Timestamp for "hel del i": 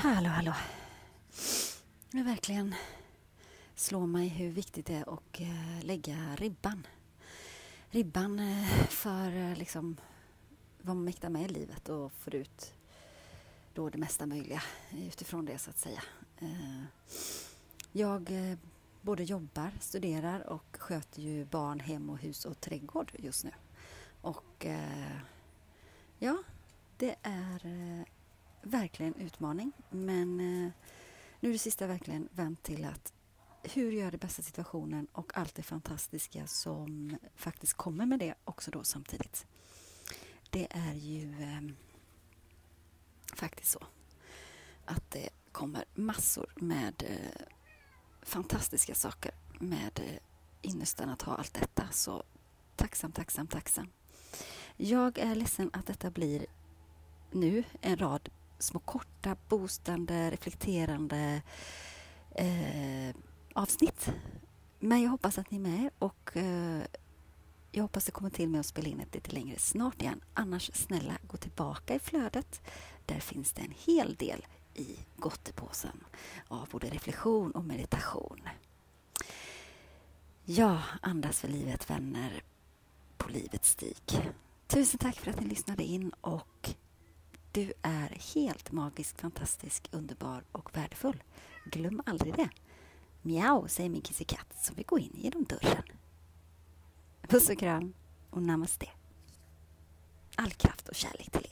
73.86-74.96